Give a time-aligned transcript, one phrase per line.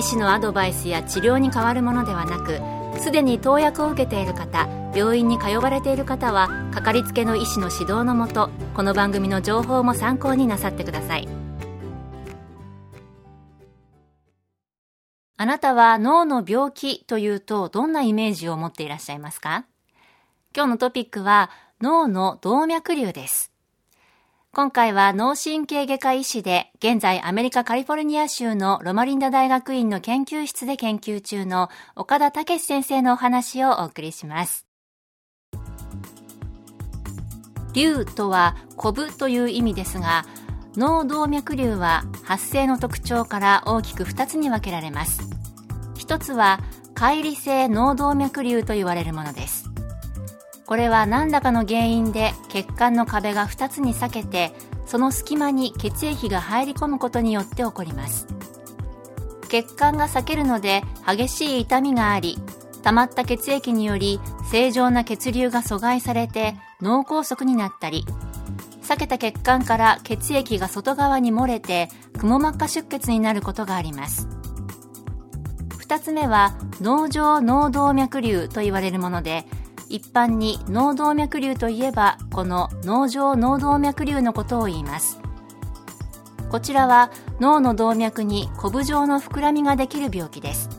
[0.00, 2.58] 医師のアドバイスや治療に変わるものではなく
[3.02, 11.28] すでに投薬を受けている方病院に通われている方はかかりつけの医師の指導のもとこの番組の情報も参考になさってください。
[15.36, 19.66] あなたは脳の病気というとどんなイメージを持っていらっしゃいますか？
[20.56, 21.50] 今日のトピックは
[21.82, 23.49] 脳の動脈瘤です。
[24.52, 34.66] 今回は脳神経外科医師で、現在アメリカカリフォルニア州のロマリンダ大学院の研究室で研究中の岡田武先生のお話をお送りします。
[37.74, 40.24] 瘤とはコブという意味ですが、
[40.74, 45.22] 脳動脈瘤は発生の特徴から大きく2つに分けられます。
[45.94, 46.58] 1つは
[46.96, 49.69] 乖離性脳動脈瘤と言われるものです。
[50.70, 54.52] これは何らかの原因で血管の壁が2つに裂けて
[54.86, 58.28] その隙間に血液が入り込むことによって起こります。
[59.48, 62.38] 血管が裂けるので激しい痛みがあり
[62.84, 68.06] 溜まった血液により正常な血流が阻害されて脳梗塞になったり
[68.82, 74.28] 裂けた血管から血液が外側に漏れてくも膜下出血になることがあります。
[75.80, 79.44] 2つ目は脳状脳動脈瘤と言われるもので
[79.90, 85.20] 一般に脳動脈瘤といえばこの脳状脳動脈瘤のことを言います。
[86.48, 87.10] こちらは
[87.40, 90.70] 脳の動脈にコブ状の膨らみができる病気です。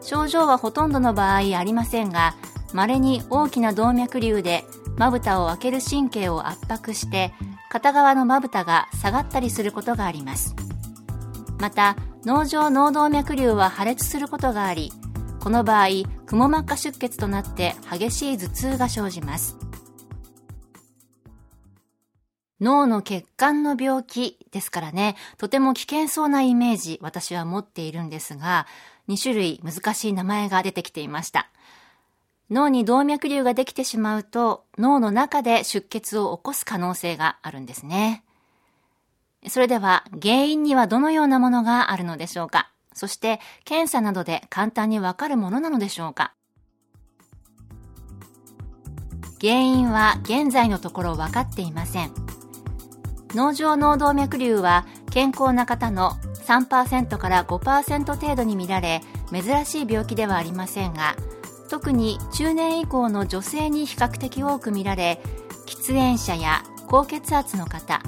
[0.00, 2.34] 症状はほとんどの場合ありませんが
[2.72, 4.64] 稀に大きな動脈瘤で
[4.96, 7.32] まぶたを開ける神経を圧迫して
[7.70, 10.56] 片側のまぶたが下がったりすることがあります。
[11.60, 14.90] また脳状脳動脈瘤は破裂することがあり
[15.38, 15.88] この場合
[16.32, 19.58] くも膜下出血となって激しい頭痛が生じます
[22.58, 28.68] 脳の血管の病気ですからね、とても危険そうなイメージ私は持っているんですが、
[29.08, 31.50] 2種類難しい名前が出てきていました。
[32.50, 38.24] 脳に動脈瘤ができてしまうと脳の中で出血を起こす可能性があるんですね。
[39.48, 42.71] それでは原因にはどのようなものがあるのでしょうか？
[42.94, 46.34] そして検査などで簡単にわかるものなのでしょうか？
[49.40, 52.12] 原因は現在のところ分かっていません。
[53.34, 56.12] 脳状脳動脈瘤は健康な方の
[56.46, 61.16] 3%から5%程度に見られ珍しい病気ではありませんが
[61.70, 65.18] 特に中年以降の女性に比較的多く見られ
[65.66, 68.02] 喫煙者や高血圧の方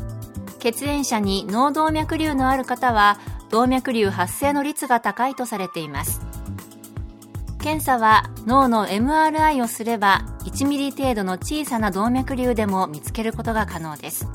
[0.59, 3.19] 血縁者に脳動脈瘤のある方は
[3.55, 6.21] 動脈瘤発生の率が高いとされています。
[7.61, 14.27] 検査は脳の MRI をすれば1ミリ程度の小さな動脈瘤でも見つけることが可能です。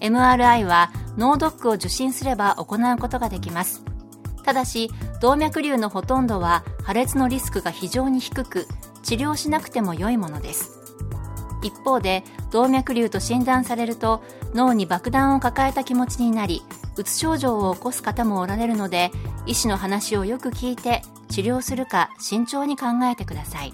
[0.00, 3.84] MRI は脳ドックを受診すれば行うことができます。
[4.42, 4.90] ただし
[5.20, 8.66] 動脈瘤のほとんどは破裂のリスクが非常に低く
[9.02, 10.70] 治療しなくても良いものです。
[11.62, 14.24] 一方で動脈瘤と診断されると
[14.54, 16.62] 脳に爆弾を抱えた気持ちになり
[16.96, 19.10] うつ症状を起こす方もおられるので
[19.46, 23.72] 医師の話をよく聞いて治療するか慎重に考えてください。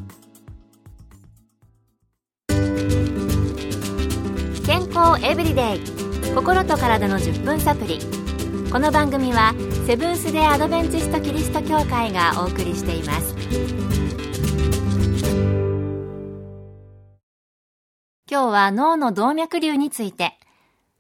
[4.67, 5.81] 健康エブリデイ
[6.35, 7.99] 心と体の10分サプリ。
[8.71, 9.53] この番組は
[9.87, 13.35] セブンス・デ・アドベンチスト・キリスト教会がお送りしています。
[18.31, 20.39] 今日は脳の動脈瘤について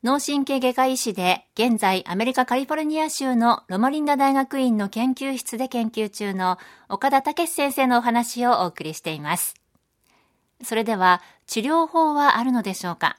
[0.02, 6.56] 脳神経外科医師で、現在アメリカカリフォルニア州のロマリンダ大学院の研究室で研究中の
[6.88, 9.56] 岡田武先生のお話をお送りしています。
[10.64, 13.18] それでは、治療法はあるのでしょうか？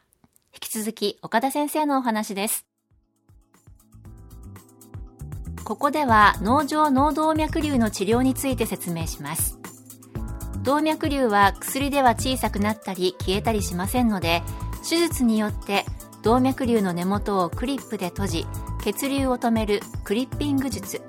[0.53, 2.65] 引き続き岡田先生のお話です。
[5.63, 9.59] ここでは脳状脳動脈瘤の治療について説明します。
[10.63, 14.41] 動脈瘤は薬では小さくなったり消えたりしませんので、
[14.89, 15.85] 手術によって
[16.23, 18.45] 動脈瘤の根元をクリップで閉じ
[18.83, 21.01] 血流を止めるクリッピング術。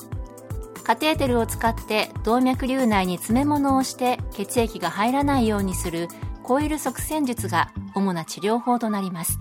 [0.84, 6.08] カテーテルを使って動脈瘤内に詰め物をして血液が入らないようにする
[6.42, 9.38] コイル側栓術が主な治療法となります。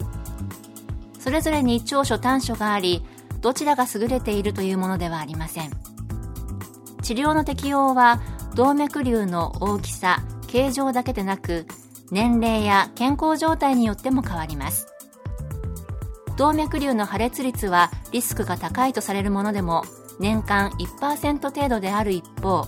[1.19, 3.03] それぞれに長所短所があり
[3.41, 5.71] どちらが優れているというものではありません。
[7.01, 8.21] 治療の適用は
[8.55, 11.65] 動脈瘤の大きさ形状だけでなく
[12.11, 14.87] 年齢や健康状態によっても変わります。
[16.41, 19.83] 動脈瘤の破裂率はリスクが高いとされるものでも
[20.19, 22.65] 年間1%程度である一方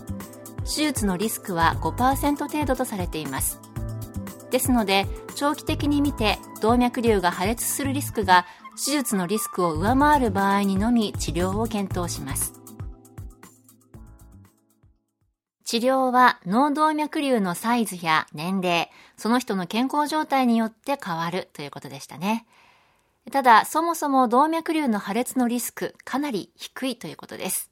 [0.64, 3.60] 手術のリスクは5%程度とされています
[4.52, 12.54] ですので長期的に見て動脈瘤が破裂するリスクが手術のリスクを上回る場合にのみ治療を検討します
[15.66, 22.46] 治療は脳動脈瘤のサイズや年齢、その人の健康状態によって変わるということでしたね。
[23.32, 27.72] ただ、そもそも動脈瘤の破裂のリスク、かなり低いということです。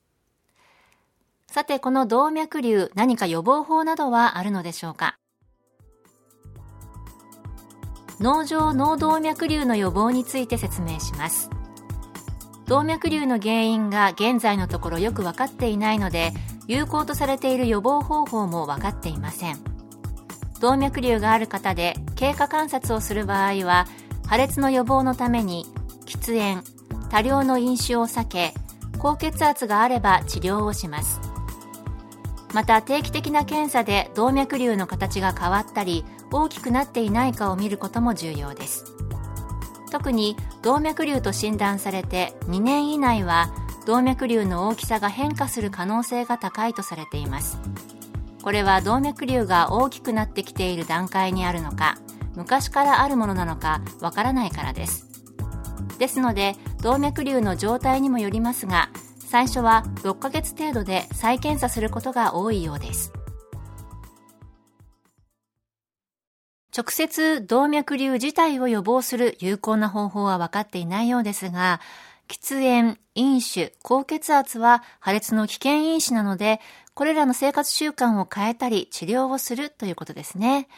[1.48, 5.18] さて、この動脈瘤、何か予防法などはあるのでしょうか？
[8.20, 11.50] 脳上脳動脈瘤の予防について説明します。
[12.68, 16.32] 動脈瘤の原因が現在のところよく分かっていないので
[16.68, 19.58] 有効とされている予防方法も分かっていません
[20.62, 23.88] 動脈瘤がある方で経過観察をする場合は
[24.32, 25.66] 破裂の予防のために
[26.06, 26.64] 喫煙
[27.10, 28.54] 多量の飲酒を避け
[28.98, 31.20] 高血圧があれば治療をします。
[32.54, 38.86] また定期的な検査で動脈瘤の形が変わったり大きくなっていないかを見ることも重要です。
[39.92, 43.54] 特に動脈瘤と診断されて2年以内は
[43.86, 47.60] 動脈瘤の大きさが変化する可能性が高いとされています。
[48.42, 51.98] これは動脈瘤が大きくなってきている段階にあるのか
[52.36, 55.08] 昔からあるものなのかわからないからです
[56.00, 58.90] ですので動脈瘤の状態にもよりますが
[59.20, 63.14] 最初は6ヶ月程度で再検査することが多いようです
[66.76, 71.82] 直接動脈瘤自体を予防する有効な方法は分かっていないようですが、
[72.30, 76.62] 喫煙、飲酒、高血圧は破裂の危険因子なので、
[76.94, 80.70] これらの生活習慣を変えたり治療をするということですね。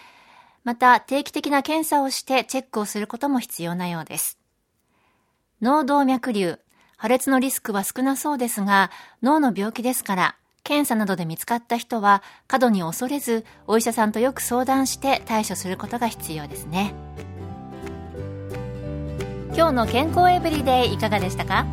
[0.64, 4.38] また、定期的な検査をしてチェックをすることも必要なようです。
[5.62, 6.60] 脳動脈瘤、
[6.98, 16.94] 破裂のリスクは少なそうですが、脳の病気ですから、検査などで見つかった人は過度に恐れずお医者さんとよく相談して対処することが必要ですね。
[19.54, 21.66] 今日の健康エブリデイいかがでしたか？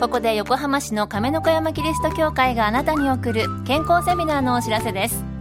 [0.00, 5.35] ここで横浜市の亀の子山キリスト教会があなたに送る健康セミナーのお知らせです。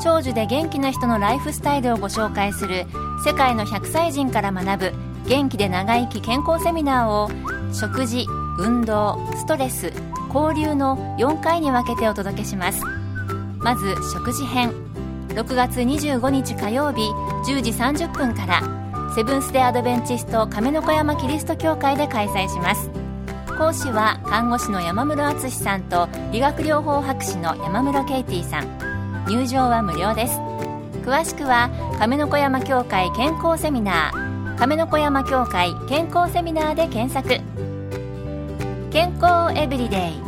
[0.00, 2.86] 長寿で元気な人のライフスタイルをご紹介する
[3.24, 4.92] 世界の100歳人から学ぶ
[5.28, 7.30] 元気で長生き健康セミナーを
[7.72, 8.26] 食事
[8.58, 9.92] 運動ストレス
[10.34, 12.84] 交流の4回に分けてお届けします。
[13.58, 14.72] まず食事編。
[15.28, 17.02] 6月25日火曜日
[17.46, 18.62] 10時30分から
[19.14, 22.90] セブンス・デ・アドベンチスト亀の子山キリスト教会で開催します。
[23.56, 28.89] 講師は看護師の山室敦さんと理学療法博士の山室ケイティさん。
[29.30, 30.38] 入場は無料です。
[31.04, 37.40] 詳しくは亀の子山協会健康セミナー亀の子山協会健康セミナーで検索。
[38.90, 40.20] 健康エブリデイ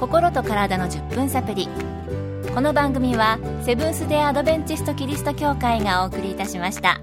[0.00, 1.68] 心と体の10分サプリ
[2.54, 7.02] この番組はセブンス・デ・アドベンチスト・キリスト教会がお送りいたしました。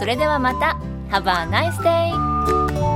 [0.00, 0.76] それではまた。
[1.10, 2.89] Have a nice day!